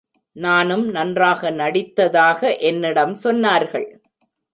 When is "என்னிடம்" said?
2.59-3.15